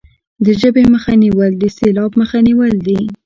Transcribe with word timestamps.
د 0.45 0.47
ژبې 0.61 0.83
مخه 0.93 1.13
نیول 1.23 1.51
د 1.57 1.63
سیلاب 1.77 2.11
مخه 2.21 2.37
نیول 2.47 2.73
دي. 2.85 2.99